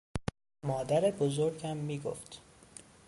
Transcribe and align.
مادر 0.63 1.11
بزرگم 1.11 1.77
می 1.77 1.99
گفت 1.99 2.41